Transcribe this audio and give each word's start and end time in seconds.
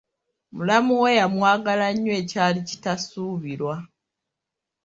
Mulamu 0.55 0.93
we 1.03 1.11
yamwagala 1.19 1.87
nnyo 1.95 2.13
ekyali 2.21 2.59
kitasuubirwa. 2.69 3.75